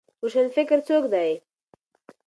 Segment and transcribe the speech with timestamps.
[0.21, 1.31] روشنفکر څوک دی؟